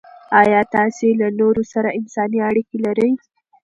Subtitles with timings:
[0.41, 3.11] آیا تاسې له نورو سره انساني اړیکې لرئ؟